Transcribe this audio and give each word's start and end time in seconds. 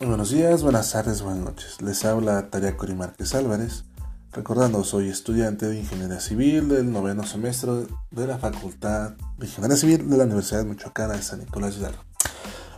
Buenos 0.00 0.30
días, 0.30 0.62
buenas 0.62 0.92
tardes, 0.92 1.22
buenas 1.22 1.44
noches. 1.44 1.82
Les 1.82 2.04
habla 2.04 2.50
Taria 2.50 2.76
Cori 2.76 2.94
Márquez 2.94 3.34
Álvarez. 3.34 3.84
Recordando, 4.30 4.84
soy 4.84 5.08
estudiante 5.08 5.66
de 5.66 5.80
Ingeniería 5.80 6.20
Civil 6.20 6.68
del 6.68 6.92
noveno 6.92 7.26
semestre 7.26 7.72
de 8.12 8.26
la 8.28 8.38
Facultad 8.38 9.16
de 9.38 9.46
Ingeniería 9.46 9.76
Civil 9.76 10.08
de 10.08 10.16
la 10.16 10.22
Universidad 10.22 10.64
Michoacana 10.64 11.14
de 11.14 11.22
San 11.22 11.40
Nicolás 11.40 11.76
Hidalgo. 11.76 12.00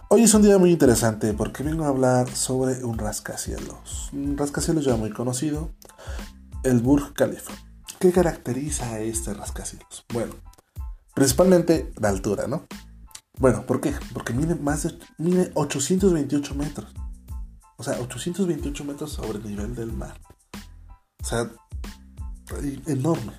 Hoy 0.08 0.22
es 0.22 0.32
un 0.32 0.40
día 0.40 0.56
muy 0.56 0.70
interesante 0.70 1.34
porque 1.34 1.62
vengo 1.62 1.84
a 1.84 1.88
hablar 1.88 2.30
sobre 2.30 2.82
un 2.84 2.96
rascacielos. 2.96 4.08
Un 4.14 4.38
rascacielos 4.38 4.86
ya 4.86 4.96
muy 4.96 5.10
conocido, 5.10 5.72
el 6.64 6.80
Burj 6.80 7.12
Khalifa. 7.12 7.52
¿Qué 7.98 8.12
caracteriza 8.12 8.94
a 8.94 9.00
este 9.00 9.34
rascacielos? 9.34 10.06
Bueno, 10.10 10.36
principalmente 11.14 11.92
la 12.00 12.08
altura, 12.08 12.46
¿no? 12.46 12.66
Bueno, 13.38 13.66
¿por 13.66 13.82
qué? 13.82 13.92
Porque 14.14 14.32
mide 14.32 14.54
más 14.54 14.84
de 14.84 14.98
mide 15.18 15.50
828 15.54 16.54
metros. 16.54 16.94
O 17.80 17.82
sea, 17.82 17.98
828 17.98 18.84
metros 18.84 19.12
sobre 19.12 19.38
el 19.38 19.44
nivel 19.44 19.74
del 19.74 19.90
mar. 19.90 20.20
O 21.22 21.24
sea, 21.24 21.50
enorme. 22.86 23.32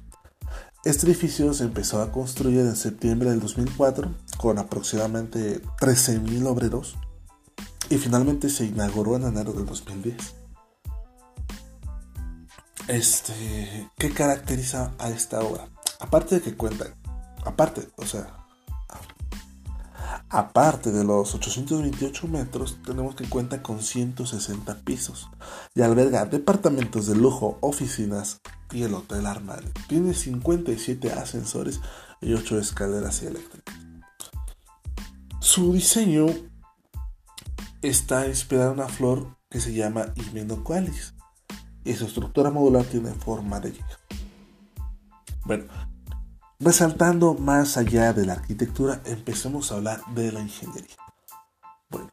Este 0.84 1.06
edificio 1.06 1.54
se 1.54 1.66
empezó 1.66 2.02
a 2.02 2.12
construir 2.12 2.62
en 2.62 2.76
septiembre 2.76 3.30
del 3.30 3.40
2004 3.40 4.12
con 4.38 4.58
aproximadamente 4.58 5.62
13.000 5.62 6.48
obreros 6.48 6.96
y 7.92 8.00
finalmente 8.00 8.50
se 8.50 8.66
inauguró 8.66 9.16
en 9.16 9.26
enero 9.26 9.54
del 9.54 9.68
2010. 9.68 10.34
Este, 12.88 13.92
¿qué 13.96 14.12
caracteriza 14.12 14.92
a 14.98 15.12
esta 15.12 15.42
obra? 15.42 15.70
Aparte 16.00 16.40
de 16.40 16.42
que 16.42 16.58
cuenta, 16.58 16.88
aparte, 17.46 17.90
o 17.98 18.08
sea, 18.08 18.41
Aparte 20.34 20.94
de 20.94 21.04
los 21.04 21.36
828 21.36 22.28
metros, 22.30 22.78
tenemos 22.86 23.16
que 23.16 23.28
cuenta 23.28 23.62
con 23.62 23.82
160 23.82 24.80
pisos 24.86 25.30
y 25.76 25.82
alberga 25.82 26.24
departamentos 26.24 27.08
de 27.08 27.18
lujo, 27.18 27.58
oficinas 27.60 28.40
y 28.72 28.84
el 28.84 28.94
Hotel 28.94 29.26
Armario. 29.26 29.70
Tiene 29.90 30.14
57 30.14 31.12
ascensores 31.12 31.82
y 32.22 32.34
8 32.34 32.60
escaleras 32.60 33.22
eléctricas. 33.24 33.76
Su 35.42 35.74
diseño 35.74 36.28
está 37.82 38.26
inspirado 38.26 38.72
en 38.72 38.80
una 38.80 38.88
flor 38.88 39.36
que 39.50 39.60
se 39.60 39.74
llama 39.74 40.14
Himenocalis 40.16 41.14
y 41.84 41.94
su 41.94 42.06
estructura 42.06 42.52
modular 42.52 42.86
tiene 42.86 43.12
forma 43.12 43.60
de 43.60 43.70
Y. 43.72 43.80
Bueno, 45.44 45.66
Resaltando 46.64 47.34
más 47.34 47.76
allá 47.76 48.14
de 48.14 48.24
la 48.24 48.34
arquitectura, 48.34 49.02
empecemos 49.06 49.72
a 49.72 49.78
hablar 49.78 50.00
de 50.14 50.32
la 50.32 50.42
ingeniería. 50.42 50.96
Bueno, 51.90 52.12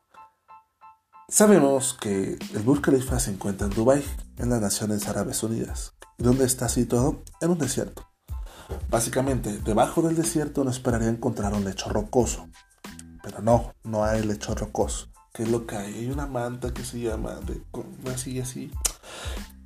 sabemos 1.29 1.93
que 1.93 2.39
el 2.55 2.63
Burj 2.63 2.81
Khalifa 2.81 3.21
se 3.21 3.31
encuentra 3.31 3.67
en 3.67 3.75
Dubái, 3.75 4.03
en 4.39 4.49
las 4.49 4.63
Naciones 4.63 5.07
Árabes 5.07 5.43
Unidas, 5.43 5.93
donde 6.17 6.47
está 6.47 6.71
situado 6.71 7.23
en 7.43 7.51
un 7.51 7.59
desierto. 7.59 8.09
Básicamente, 8.89 9.59
debajo 9.59 10.01
del 10.01 10.17
desierto 10.17 10.65
no 10.65 10.71
esperaría 10.71 11.09
encontrar 11.09 11.53
un 11.53 11.67
lecho 11.67 11.91
rocoso, 11.91 12.49
pero 13.23 13.43
no, 13.43 13.75
no 13.85 14.03
hay 14.03 14.23
lecho 14.23 14.55
rocoso. 14.55 15.09
¿Qué 15.35 15.43
es 15.43 15.51
lo 15.51 15.67
que 15.67 15.77
hay? 15.77 15.93
Hay 15.93 16.11
una 16.11 16.27
manta 16.27 16.73
que 16.73 16.87
se 16.87 17.01
llama 17.01 17.35
de 17.35 17.63
así 18.11 18.31
y 18.31 18.41
así. 18.41 18.73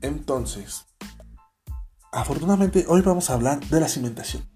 Entonces, 0.00 0.86
afortunadamente 2.10 2.84
hoy 2.88 3.02
vamos 3.02 3.30
a 3.30 3.34
hablar 3.34 3.60
de 3.60 3.78
la 3.78 3.86
cimentación. 3.86 4.51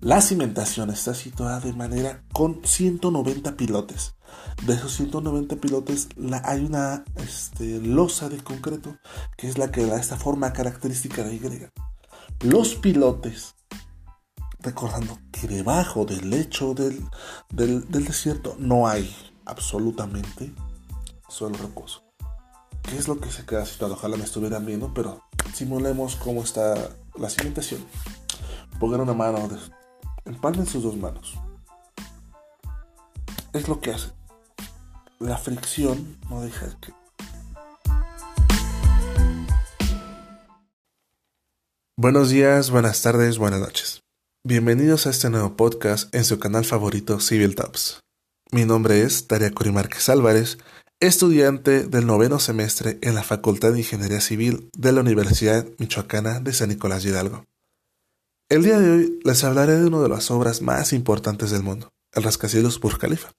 La 0.00 0.20
cimentación 0.20 0.90
está 0.90 1.14
situada 1.14 1.58
de 1.58 1.72
manera 1.72 2.22
con 2.34 2.60
190 2.62 3.56
pilotes. 3.56 4.14
De 4.66 4.74
esos 4.74 4.94
190 4.96 5.56
pilotes 5.56 6.08
hay 6.44 6.66
una 6.66 7.02
este, 7.16 7.80
losa 7.80 8.28
de 8.28 8.36
concreto 8.38 8.98
que 9.38 9.48
es 9.48 9.56
la 9.56 9.70
que 9.70 9.86
da 9.86 9.98
esta 9.98 10.16
forma 10.18 10.52
característica 10.52 11.24
de 11.24 11.36
Y. 11.36 12.46
Los 12.46 12.74
pilotes, 12.74 13.54
recordando 14.60 15.18
que 15.32 15.48
debajo 15.48 16.04
del 16.04 16.28
lecho 16.28 16.74
del, 16.74 17.02
desierto 17.88 18.54
no 18.58 18.86
hay 18.86 19.10
absolutamente 19.46 20.52
suelo 21.26 21.56
rocoso. 21.56 22.02
¿Qué 22.82 22.98
es 22.98 23.08
lo 23.08 23.18
que 23.18 23.30
se 23.30 23.46
queda 23.46 23.64
situado? 23.64 23.94
Ojalá 23.94 24.18
me 24.18 24.24
estuvieran 24.24 24.66
viendo, 24.66 24.92
pero 24.92 25.22
simulemos 25.54 26.16
cómo 26.16 26.42
está 26.42 26.90
la 27.16 27.30
cimentación. 27.30 27.82
Pongan 28.78 29.00
una 29.00 29.14
mano 29.14 29.48
de, 29.48 29.56
Empalmen 30.26 30.66
sus 30.66 30.82
dos 30.82 30.96
manos. 30.96 31.38
Es 33.52 33.68
lo 33.68 33.80
que 33.80 33.92
hace. 33.92 34.10
La 35.20 35.38
fricción 35.38 36.18
no 36.28 36.42
deja 36.42 36.66
que... 36.80 36.92
Buenos 41.96 42.28
días, 42.28 42.70
buenas 42.70 43.00
tardes, 43.02 43.38
buenas 43.38 43.60
noches. 43.60 44.02
Bienvenidos 44.44 45.06
a 45.06 45.10
este 45.10 45.30
nuevo 45.30 45.56
podcast 45.56 46.14
en 46.14 46.24
su 46.24 46.38
canal 46.38 46.64
favorito 46.64 47.20
Civil 47.20 47.54
Tops. 47.54 48.00
Mi 48.50 48.64
nombre 48.64 49.02
es 49.02 49.28
Daria 49.28 49.52
Márquez 49.72 50.08
Álvarez, 50.08 50.58
estudiante 51.00 51.84
del 51.84 52.06
noveno 52.06 52.38
semestre 52.40 52.98
en 53.00 53.14
la 53.14 53.22
Facultad 53.22 53.72
de 53.72 53.78
Ingeniería 53.78 54.20
Civil 54.20 54.70
de 54.76 54.92
la 54.92 55.00
Universidad 55.00 55.66
Michoacana 55.78 56.40
de 56.40 56.52
San 56.52 56.68
Nicolás 56.68 57.04
Hidalgo. 57.04 57.44
El 58.48 58.62
día 58.62 58.78
de 58.78 58.88
hoy 58.88 59.20
les 59.24 59.42
hablaré 59.42 59.72
de 59.72 59.86
una 59.86 60.00
de 60.00 60.08
las 60.08 60.30
obras 60.30 60.62
más 60.62 60.92
importantes 60.92 61.50
del 61.50 61.64
mundo, 61.64 61.92
el 62.12 62.22
rascacielos 62.22 62.78
Burj 62.78 62.96
Khalifa. 62.96 63.32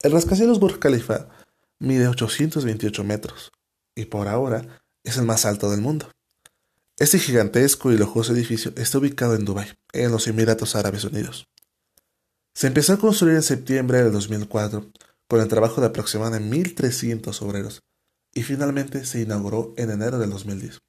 El 0.00 0.10
rascacielos 0.10 0.58
Burj 0.58 0.80
Khalifa 0.80 1.28
mide 1.78 2.08
828 2.08 3.04
metros 3.04 3.52
y 3.94 4.06
por 4.06 4.26
ahora 4.26 4.82
es 5.04 5.16
el 5.16 5.26
más 5.26 5.46
alto 5.46 5.70
del 5.70 5.80
mundo. 5.80 6.10
Este 6.98 7.20
gigantesco 7.20 7.92
y 7.92 7.98
lujoso 7.98 8.32
edificio 8.32 8.72
está 8.74 8.98
ubicado 8.98 9.36
en 9.36 9.44
Dubái, 9.44 9.68
en 9.92 10.10
los 10.10 10.26
Emiratos 10.26 10.74
Árabes 10.74 11.04
Unidos. 11.04 11.46
Se 12.52 12.66
empezó 12.66 12.94
a 12.94 12.98
construir 12.98 13.36
en 13.36 13.42
septiembre 13.44 14.02
del 14.02 14.12
2004 14.12 14.90
con 15.28 15.40
el 15.40 15.46
trabajo 15.46 15.80
de 15.80 15.86
aproximadamente 15.86 16.74
1.300 16.74 17.42
obreros 17.42 17.84
y 18.34 18.42
finalmente 18.42 19.04
se 19.04 19.20
inauguró 19.20 19.72
en 19.76 19.92
enero 19.92 20.18
del 20.18 20.30
2010. 20.30 20.80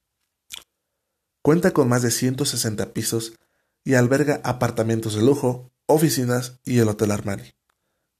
Cuenta 1.47 1.71
con 1.71 1.87
más 1.87 2.01
de 2.01 2.11
160 2.11 2.91
pisos 2.91 3.39
y 3.85 3.93
alberga 3.93 4.41
apartamentos 4.43 5.15
de 5.15 5.21
lujo, 5.21 5.71
oficinas 5.85 6.59
y 6.65 6.79
el 6.79 6.89
Hotel 6.89 7.09
Armani. 7.09 7.53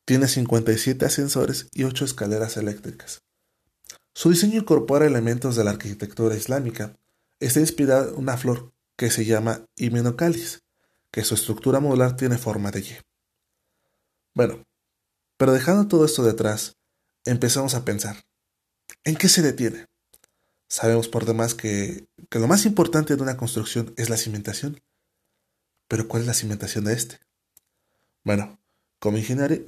Tiene 0.05 0.29
57 0.29 1.05
ascensores 1.05 1.67
y 1.73 1.83
8 1.83 2.05
escaleras 2.05 2.55
eléctricas. 2.55 3.23
Su 4.13 4.29
diseño 4.29 4.61
incorpora 4.61 5.05
elementos 5.05 5.57
de 5.57 5.65
la 5.65 5.71
arquitectura 5.71 6.37
islámica. 6.37 6.95
Está 7.41 7.59
inspirado 7.59 8.11
en 8.11 8.15
una 8.15 8.37
flor 8.37 8.71
que 8.95 9.11
se 9.11 9.25
llama 9.25 9.65
Himenocalis, 9.75 10.63
que 11.11 11.25
su 11.25 11.35
estructura 11.35 11.81
modular 11.81 12.15
tiene 12.15 12.37
forma 12.37 12.71
de 12.71 12.79
Y. 12.79 12.97
Bueno, 14.35 14.63
pero 15.35 15.51
dejando 15.51 15.89
todo 15.89 16.05
esto 16.05 16.23
detrás, 16.23 16.77
empezamos 17.25 17.75
a 17.75 17.83
pensar, 17.83 18.23
¿en 19.03 19.17
qué 19.17 19.27
se 19.27 19.41
detiene? 19.41 19.85
Sabemos 20.69 21.07
por 21.07 21.25
demás 21.25 21.55
que, 21.55 22.07
lo 22.31 22.47
más 22.47 22.65
importante 22.65 23.15
de 23.15 23.23
una 23.23 23.37
construcción 23.37 23.93
es 23.97 24.09
la 24.09 24.17
cimentación. 24.17 24.81
Pero 25.87 26.07
¿cuál 26.07 26.23
es 26.23 26.27
la 26.27 26.33
cimentación 26.33 26.83
de 26.85 26.93
este? 26.93 27.19
Bueno, 28.23 28.59
como, 28.99 29.17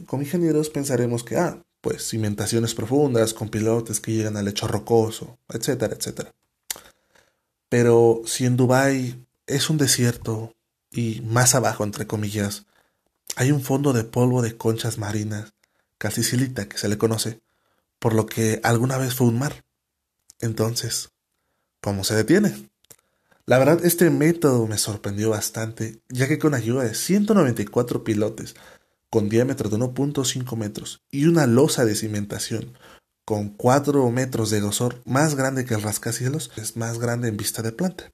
como 0.05 0.23
ingenieros 0.23 0.69
pensaremos 0.69 1.23
que, 1.23 1.37
ah, 1.37 1.63
pues 1.81 2.09
cimentaciones 2.09 2.75
profundas 2.75 3.33
con 3.33 3.49
pilotes 3.49 3.99
que 3.99 4.11
llegan 4.11 4.35
al 4.35 4.45
lecho 4.45 4.67
rocoso, 4.67 5.39
etcétera, 5.47 5.95
etcétera. 5.95 6.33
Pero 7.69 8.21
si 8.25 8.45
en 8.45 8.57
Dubái 8.57 9.25
es 9.47 9.69
un 9.69 9.77
desierto 9.77 10.55
y 10.91 11.21
más 11.21 11.55
abajo, 11.55 11.83
entre 11.83 12.07
comillas, 12.07 12.65
hay 13.35 13.51
un 13.51 13.61
fondo 13.61 13.93
de 13.93 14.03
polvo 14.03 14.41
de 14.41 14.57
conchas 14.57 14.97
marinas, 14.97 15.53
calcicilita 15.97 16.67
que 16.67 16.77
se 16.77 16.89
le 16.89 16.97
conoce, 16.97 17.39
por 17.99 18.13
lo 18.13 18.25
que 18.25 18.59
alguna 18.63 18.97
vez 18.97 19.13
fue 19.13 19.27
un 19.27 19.39
mar. 19.39 19.63
Entonces, 20.39 21.09
¿cómo 21.81 22.03
se 22.03 22.15
detiene? 22.15 22.69
La 23.45 23.57
verdad, 23.57 23.83
este 23.83 24.09
método 24.09 24.67
me 24.67 24.77
sorprendió 24.77 25.31
bastante, 25.31 26.01
ya 26.09 26.27
que 26.27 26.39
con 26.39 26.53
ayuda 26.53 26.83
de 26.83 26.93
194 26.93 28.03
pilotes, 28.03 28.55
con 29.09 29.27
diámetro 29.27 29.69
de 29.69 29.77
1.5 29.77 30.55
metros 30.55 31.01
y 31.09 31.25
una 31.25 31.47
losa 31.47 31.83
de 31.83 31.95
cimentación 31.95 32.77
con 33.25 33.49
4 33.49 34.09
metros 34.09 34.49
de 34.49 34.59
grosor 34.59 35.01
más 35.05 35.35
grande 35.35 35.63
que 35.63 35.75
el 35.75 35.83
rascacielos, 35.83 36.51
es 36.57 36.75
más 36.77 36.97
grande 36.97 37.27
en 37.27 37.37
vista 37.37 37.61
de 37.61 37.71
planta. 37.71 38.11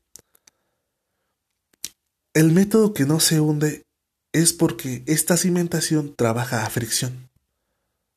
El 2.34 2.52
método 2.52 2.94
que 2.94 3.06
no 3.06 3.22
se 3.22 3.40
hunde 3.40 3.86
es 4.34 4.52
porque 4.52 5.04
esta 5.06 5.38
cimentación 5.38 6.14
trabaja 6.18 6.66
a 6.66 6.70
fricción. 6.70 7.30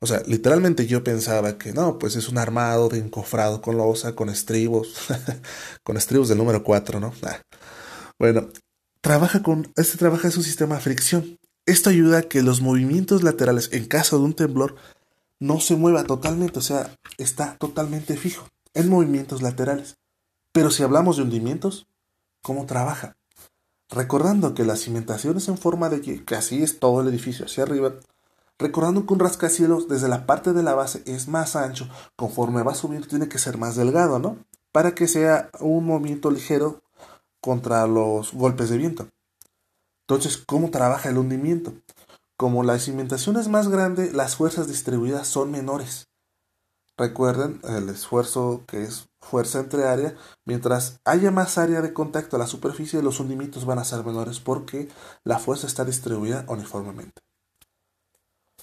O 0.01 0.07
sea, 0.07 0.23
literalmente 0.27 0.87
yo 0.87 1.03
pensaba 1.03 1.59
que 1.59 1.73
no, 1.73 1.99
pues 1.99 2.15
es 2.15 2.29
un 2.29 2.39
armado 2.39 2.89
de 2.89 2.99
encofrado 2.99 3.61
con 3.61 3.77
losa, 3.77 4.15
con 4.15 4.29
estribos, 4.29 4.95
con 5.83 5.97
estribos 5.97 6.29
del 6.29 6.39
número 6.39 6.63
4, 6.63 7.01
¿no? 7.01 7.13
Ah. 7.25 7.41
Bueno, 8.19 8.49
trabaja 9.01 9.43
con, 9.43 9.73
este 9.77 9.99
trabaja 9.99 10.29
en 10.29 10.33
su 10.33 10.43
sistema 10.43 10.77
de 10.77 10.83
fricción. 10.83 11.39
Esto 11.67 11.91
ayuda 11.91 12.19
a 12.19 12.23
que 12.23 12.43
los 12.43 12.61
movimientos 12.61 13.23
laterales 13.23 13.71
en 13.73 13.87
caso 13.87 14.19
de 14.19 14.25
un 14.25 14.35
temblor 14.35 14.77
no 15.41 15.61
se 15.61 15.77
mueva 15.77 16.05
totalmente, 16.05 16.59
o 16.59 16.63
sea, 16.63 16.97
está 17.19 17.57
totalmente 17.59 18.17
fijo 18.17 18.49
en 18.75 18.89
movimientos 18.89 19.43
laterales. 19.43 19.97
Pero 20.53 20.71
si 20.71 20.83
hablamos 20.83 21.17
de 21.17 21.25
hundimientos, 21.25 21.89
¿cómo 22.43 22.67
trabaja? 22.67 23.17
Recordando 23.91 24.55
que 24.55 24.65
la 24.65 24.77
cimentación 24.77 25.37
es 25.37 25.49
en 25.49 25.59
forma 25.59 25.89
de 25.89 26.01
que, 26.01 26.25
que 26.25 26.35
así 26.37 26.63
es 26.63 26.79
todo 26.79 27.01
el 27.01 27.09
edificio 27.09 27.47
hacia 27.47 27.65
arriba, 27.65 27.95
recordando 28.59 29.07
que 29.07 29.13
un 29.13 29.21
rascacielos 29.21 29.89
desde 29.89 30.09
la 30.09 30.27
parte 30.27 30.53
de 30.53 30.63
la 30.63 30.75
base 30.75 31.03
es 31.07 31.29
más 31.29 31.57
ancho, 31.57 31.89
conforme 32.17 32.63
va 32.63 32.75
subiendo 32.75 33.09
tiene 33.09 33.29
que 33.29 33.39
ser 33.39 33.59
más 33.59 33.77
delgado, 33.77 34.19
¿no? 34.19 34.39
Para 34.73 34.95
que 34.95 35.09
sea 35.09 35.51
un 35.61 35.87
movimiento 35.87 36.31
ligero 36.31 36.83
contra 37.41 37.87
los 37.87 38.33
golpes 38.33 38.71
de 38.71 38.79
viento. 38.79 39.09
Entonces, 40.07 40.39
¿cómo 40.39 40.71
trabaja 40.71 41.09
el 41.09 41.19
hundimiento? 41.19 41.75
Como 42.37 42.63
la 42.63 42.79
cimentación 42.79 43.37
es 43.37 43.49
más 43.49 43.69
grande, 43.69 44.13
las 44.13 44.37
fuerzas 44.37 44.69
distribuidas 44.69 45.27
son 45.27 45.51
menores. 45.51 46.09
Recuerden 46.97 47.61
el 47.63 47.89
esfuerzo 47.91 48.65
que 48.67 48.83
es 48.83 49.09
fuerza 49.21 49.61
entre 49.61 49.85
área. 49.85 50.17
Mientras 50.45 51.01
haya 51.05 51.31
más 51.31 51.59
área 51.59 51.81
de 51.81 51.93
contacto 51.93 52.37
a 52.37 52.39
la 52.39 52.47
superficie, 52.47 53.03
los 53.03 53.21
hundimientos 53.21 53.67
van 53.67 53.79
a 53.79 53.85
ser 53.85 54.05
menores 54.05 54.41
porque 54.41 54.89
la 55.25 55.39
fuerza 55.39 55.67
está 55.67 55.85
distribuida 55.85 56.45
uniformemente. 56.49 57.28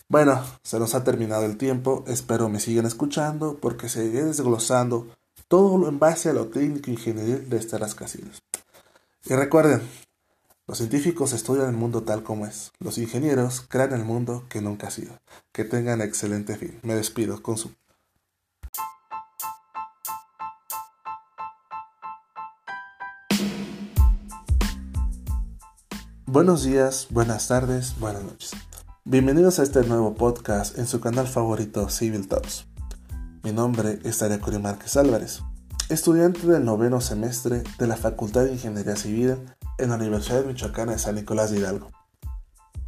Bueno, 0.07 0.43
se 0.61 0.79
nos 0.79 0.93
ha 0.93 1.03
terminado 1.03 1.45
el 1.45 1.57
tiempo. 1.57 2.03
Espero 2.07 2.47
me 2.47 2.59
sigan 2.59 2.85
escuchando 2.85 3.57
porque 3.59 3.89
seguiré 3.89 4.25
desglosando 4.25 5.07
todo 5.47 5.87
en 5.87 5.97
base 5.97 6.29
a 6.29 6.33
lo 6.33 6.47
técnico 6.47 6.91
ingenieril 6.91 7.49
de 7.49 7.57
este 7.57 7.77
rascacielos. 7.77 8.43
Y 9.25 9.33
recuerden, 9.33 9.81
los 10.67 10.77
científicos 10.77 11.33
estudian 11.33 11.69
el 11.69 11.75
mundo 11.75 12.03
tal 12.03 12.21
como 12.21 12.45
es. 12.45 12.71
Los 12.79 12.99
ingenieros 12.99 13.61
crean 13.67 13.93
el 13.93 14.05
mundo 14.05 14.45
que 14.47 14.61
nunca 14.61 14.87
ha 14.87 14.91
sido. 14.91 15.17
Que 15.51 15.63
tengan 15.63 16.01
excelente 16.01 16.55
fin. 16.55 16.79
Me 16.83 16.93
despido 16.93 17.41
con 17.41 17.57
su... 17.57 17.71
Buenos 26.27 26.63
días, 26.63 27.07
buenas 27.09 27.47
tardes, 27.47 27.97
buenas 27.99 28.23
noches. 28.23 28.51
Bienvenidos 29.07 29.59
a 29.59 29.63
este 29.63 29.83
nuevo 29.83 30.15
podcast 30.15 30.79
en 30.79 30.87
su 30.87 30.99
canal 30.99 31.27
favorito 31.27 31.89
Civil 31.89 32.27
Tops. 32.27 32.65
Mi 33.43 33.51
nombre 33.51 33.99
es 34.03 34.17
Daria 34.17 34.41
Curi 34.41 34.57
Márquez 34.57 34.97
Álvarez, 34.97 35.43
estudiante 35.89 36.47
del 36.47 36.65
noveno 36.65 36.99
semestre 36.99 37.61
de 37.77 37.85
la 37.85 37.97
Facultad 37.97 38.45
de 38.45 38.53
Ingeniería 38.53 38.95
Civil 38.95 39.35
en 39.77 39.89
la 39.89 39.97
Universidad 39.97 40.41
de 40.41 40.47
Michoacán 40.47 40.89
de 40.89 40.97
San 40.97 41.13
Nicolás 41.13 41.51
de 41.51 41.59
Hidalgo. 41.59 41.91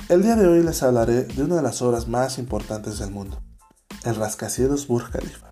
El 0.10 0.24
día 0.24 0.36
de 0.36 0.48
hoy 0.48 0.64
les 0.64 0.82
hablaré 0.82 1.26
de 1.26 1.44
una 1.44 1.58
de 1.58 1.62
las 1.62 1.84
obras 1.84 2.08
más 2.08 2.40
importantes 2.40 2.98
del 2.98 3.12
mundo, 3.12 3.40
el 4.04 4.16
rascacielos 4.16 4.88
Burj 4.88 5.12
Khalifa. 5.12 5.52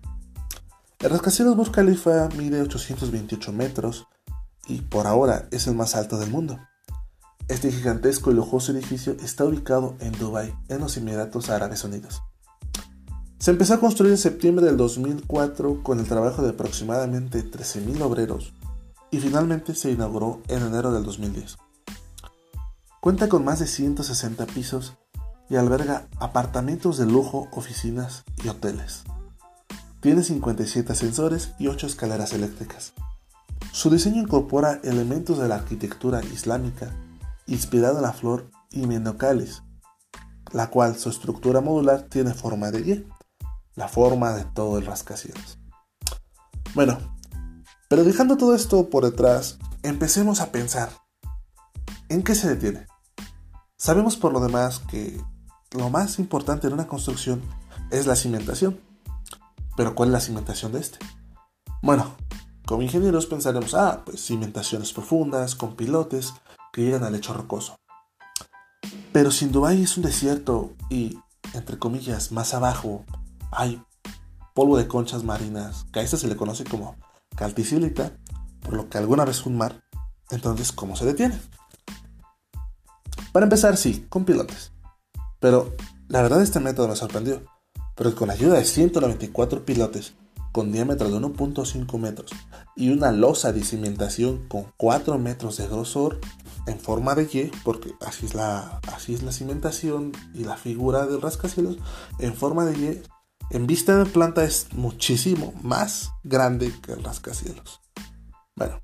El 0.98 1.10
rascacielos 1.10 1.56
Burj 1.56 1.70
Khalifa 1.70 2.28
mide 2.36 2.60
828 2.60 3.52
metros 3.52 4.08
y 4.66 4.80
por 4.80 5.06
ahora 5.06 5.46
es 5.52 5.68
el 5.68 5.76
más 5.76 5.94
alto 5.94 6.18
del 6.18 6.30
mundo. 6.32 6.58
Este 7.48 7.70
gigantesco 7.70 8.32
y 8.32 8.34
lujoso 8.34 8.72
edificio 8.72 9.16
está 9.22 9.44
ubicado 9.44 9.94
en 10.00 10.10
Dubái, 10.18 10.52
en 10.68 10.80
los 10.80 10.96
Emiratos 10.96 11.48
Árabes 11.48 11.84
Unidos. 11.84 12.20
Se 13.38 13.52
empezó 13.52 13.74
a 13.74 13.80
construir 13.80 14.10
en 14.10 14.18
septiembre 14.18 14.66
del 14.66 14.76
2004 14.76 15.84
con 15.84 16.00
el 16.00 16.08
trabajo 16.08 16.42
de 16.42 16.50
aproximadamente 16.50 17.48
13.000 17.48 18.02
obreros 18.02 18.52
y 19.12 19.20
finalmente 19.20 19.76
se 19.76 19.92
inauguró 19.92 20.40
en 20.48 20.64
enero 20.64 20.90
del 20.90 21.04
2010. 21.04 21.56
Cuenta 23.00 23.28
con 23.28 23.44
más 23.44 23.60
de 23.60 23.68
160 23.68 24.44
pisos 24.46 24.94
y 25.48 25.54
alberga 25.54 26.08
apartamentos 26.18 26.98
de 26.98 27.06
lujo, 27.06 27.46
oficinas 27.52 28.24
y 28.42 28.48
hoteles. 28.48 29.04
Tiene 30.00 30.24
57 30.24 30.92
ascensores 30.92 31.52
y 31.60 31.68
8 31.68 31.86
escaleras 31.86 32.32
eléctricas. 32.32 32.92
Su 33.70 33.88
diseño 33.88 34.20
incorpora 34.20 34.80
elementos 34.82 35.38
de 35.38 35.46
la 35.46 35.54
arquitectura 35.54 36.24
islámica 36.24 36.92
inspirado 37.46 37.96
en 37.96 38.02
la 38.02 38.12
flor 38.12 38.50
Hymenocallis, 38.70 39.62
la 40.52 40.70
cual 40.70 40.96
su 40.96 41.08
estructura 41.08 41.60
modular 41.60 42.02
tiene 42.02 42.34
forma 42.34 42.70
de 42.70 42.80
Y, 42.80 43.08
la 43.74 43.88
forma 43.88 44.32
de 44.32 44.44
todo 44.44 44.78
el 44.78 44.86
rascacielos. 44.86 45.58
Bueno, 46.74 46.98
pero 47.88 48.04
dejando 48.04 48.36
todo 48.36 48.54
esto 48.54 48.90
por 48.90 49.04
detrás, 49.04 49.58
empecemos 49.82 50.40
a 50.40 50.50
pensar. 50.50 50.90
¿En 52.08 52.22
qué 52.22 52.34
se 52.34 52.48
detiene? 52.48 52.86
Sabemos 53.76 54.16
por 54.16 54.32
lo 54.32 54.40
demás 54.40 54.80
que 54.80 55.20
lo 55.72 55.90
más 55.90 56.18
importante 56.18 56.66
en 56.66 56.72
una 56.72 56.86
construcción 56.86 57.42
es 57.90 58.06
la 58.06 58.16
cimentación. 58.16 58.80
Pero 59.76 59.94
¿cuál 59.94 60.08
es 60.08 60.12
la 60.14 60.20
cimentación 60.20 60.72
de 60.72 60.80
este? 60.80 60.98
Bueno, 61.82 62.16
como 62.66 62.82
ingenieros 62.82 63.26
pensaremos, 63.26 63.74
ah, 63.74 64.02
pues 64.04 64.24
cimentaciones 64.24 64.92
profundas, 64.92 65.54
con 65.54 65.76
pilotes 65.76 66.34
que 66.76 66.82
llegan 66.82 67.04
al 67.04 67.14
lecho 67.14 67.32
rocoso. 67.32 67.80
Pero 69.10 69.30
si 69.30 69.46
Dubái 69.46 69.82
es 69.82 69.96
un 69.96 70.02
desierto 70.02 70.74
y, 70.90 71.18
entre 71.54 71.78
comillas, 71.78 72.32
más 72.32 72.52
abajo 72.52 73.02
hay 73.50 73.82
polvo 74.54 74.76
de 74.76 74.86
conchas 74.86 75.24
marinas, 75.24 75.86
que 75.90 76.00
a 76.00 76.02
esto 76.02 76.18
se 76.18 76.28
le 76.28 76.36
conoce 76.36 76.64
como 76.64 76.94
calticilita, 77.34 78.12
por 78.60 78.74
lo 78.74 78.90
que 78.90 78.98
alguna 78.98 79.24
vez 79.24 79.46
un 79.46 79.56
mar, 79.56 79.80
entonces, 80.30 80.70
¿cómo 80.70 80.96
se 80.96 81.06
detiene? 81.06 81.40
Para 83.32 83.46
empezar, 83.46 83.78
sí, 83.78 84.04
con 84.10 84.26
pilotes. 84.26 84.72
Pero 85.40 85.74
la 86.08 86.20
verdad 86.20 86.42
este 86.42 86.60
método 86.60 86.88
me 86.88 86.96
sorprendió, 86.96 87.42
porque 87.94 88.14
con 88.14 88.28
ayuda 88.28 88.58
de 88.58 88.66
194 88.66 89.64
pilotes 89.64 90.12
con 90.52 90.72
diámetro 90.72 91.10
de 91.10 91.18
1.5 91.18 91.98
metros 91.98 92.32
y 92.74 92.90
una 92.90 93.12
losa 93.12 93.52
de 93.52 93.62
cimentación 93.62 94.46
con 94.48 94.72
4 94.76 95.18
metros 95.18 95.56
de 95.56 95.68
grosor 95.68 96.20
en 96.66 96.80
forma 96.80 97.14
de 97.14 97.24
Y, 97.24 97.50
porque 97.64 97.94
así 98.04 98.26
es 98.26 98.34
la, 98.34 98.80
así 98.92 99.14
es 99.14 99.22
la 99.22 99.32
cimentación 99.32 100.12
y 100.34 100.44
la 100.44 100.56
figura 100.56 101.06
del 101.06 101.22
rascacielos, 101.22 101.78
en 102.18 102.34
forma 102.34 102.64
de 102.64 102.78
Y, 102.78 103.02
en 103.50 103.66
vista 103.66 103.96
de 103.96 104.06
planta 104.06 104.44
es 104.44 104.72
muchísimo 104.72 105.54
más 105.62 106.10
grande 106.24 106.72
que 106.82 106.92
el 106.92 107.04
rascacielos. 107.04 107.80
Bueno, 108.56 108.80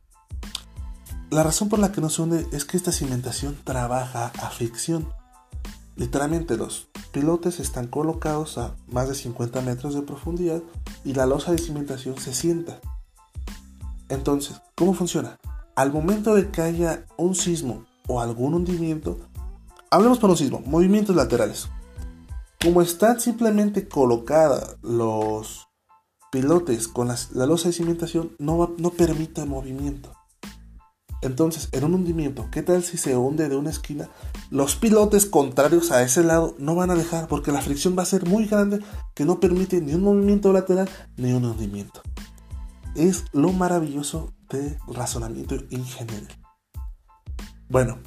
la 1.31 1.43
razón 1.43 1.69
por 1.69 1.79
la 1.79 1.93
que 1.93 2.01
no 2.01 2.11
se 2.11 2.23
hunde 2.23 2.47
es 2.53 2.65
que 2.65 2.77
esta 2.77 2.93
cimentación 2.93 3.59
trabaja 3.65 4.33
a 4.39 4.51
ficción. 4.51 5.13
Literalmente 5.97 6.57
los 6.57 6.89
pilotes 7.11 7.59
están 7.59 7.87
colocados 7.87 8.59
a 8.59 8.77
más 8.87 9.09
de 9.09 9.15
50 9.15 9.61
metros 9.63 9.95
de 9.95 10.03
profundidad 10.03 10.63
y 11.05 11.15
la 11.15 11.27
losa 11.27 11.51
de 11.53 11.59
cimentación 11.59 12.19
se 12.19 12.35
sienta. 12.35 12.81
Entonces, 14.09 14.61
¿cómo 14.75 14.95
funciona? 14.95 15.39
Al 15.75 15.93
momento 15.93 16.35
de 16.35 16.51
que 16.51 16.61
haya 16.61 17.07
un 17.17 17.35
sismo 17.35 17.87
o 18.07 18.21
algún 18.21 18.53
hundimiento, 18.53 19.19
hablemos 19.91 20.19
por 20.19 20.29
un 20.31 20.37
sismo, 20.37 20.63
movimientos 20.67 21.17
laterales. 21.17 21.69
Como 22.63 22.83
están 22.83 23.21
simplemente 23.21 23.89
colocados 23.89 24.77
los 24.83 25.69
pilotes 26.31 26.89
con 26.89 27.09
la 27.09 27.47
losa 27.47 27.69
de 27.69 27.75
cimentación, 27.75 28.33
no, 28.39 28.75
no 28.79 28.91
permite 28.91 29.45
movimiento. 29.47 30.13
Entonces, 31.23 31.69
en 31.73 31.85
un 31.85 31.95
hundimiento, 31.95 32.49
¿qué 32.51 32.63
tal 32.63 32.83
si 32.83 32.99
se 32.99 33.17
hunde 33.17 33.49
de 33.49 33.57
una 33.57 33.71
esquina? 33.71 34.11
Los 34.51 34.75
pilotes 34.75 35.25
contrarios 35.25 35.93
a 35.93 36.03
ese 36.03 36.25
lado 36.25 36.55
no 36.59 36.75
van 36.75 36.91
a 36.91 36.97
dejar 36.97 37.29
porque 37.29 37.53
la 37.53 37.63
fricción 37.63 37.97
va 37.97 38.03
a 38.03 38.07
ser 38.07 38.27
muy 38.27 38.47
grande 38.47 38.81
que 39.15 39.25
no 39.25 39.41
permite 39.41 39.81
ni 39.81 39.95
un 39.95 40.03
movimiento 40.03 40.53
lateral 40.53 40.91
ni 41.17 41.33
un 41.33 41.45
hundimiento. 41.45 42.03
Es 42.95 43.25
lo 43.33 43.53
maravilloso 43.53 44.35
del 44.59 44.79
razonamiento 44.87 45.57
ingenieril. 45.71 46.29
Bueno, 47.69 47.99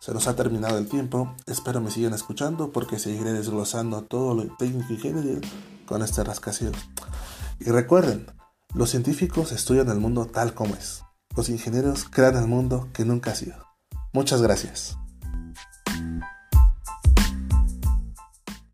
se 0.00 0.12
nos 0.12 0.26
ha 0.26 0.36
terminado 0.36 0.76
el 0.78 0.88
tiempo, 0.88 1.34
espero 1.46 1.80
me 1.80 1.90
sigan 1.90 2.12
escuchando 2.12 2.72
porque 2.72 2.98
seguiré 2.98 3.32
desglosando 3.32 4.02
todo 4.02 4.34
lo 4.34 4.56
técnico 4.56 4.92
y 4.92 4.98
general 4.98 5.40
con 5.86 6.02
este 6.02 6.22
rascacielos. 6.22 6.78
Y 7.58 7.70
recuerden, 7.70 8.26
los 8.74 8.90
científicos 8.90 9.52
estudian 9.52 9.88
el 9.88 10.00
mundo 10.00 10.26
tal 10.26 10.52
como 10.52 10.74
es. 10.74 11.02
Los 11.36 11.48
ingenieros 11.48 12.04
crean 12.04 12.36
el 12.36 12.46
mundo 12.46 12.88
que 12.92 13.04
nunca 13.04 13.30
ha 13.30 13.34
sido. 13.34 13.56
Muchas 14.12 14.42
gracias. 14.42 14.96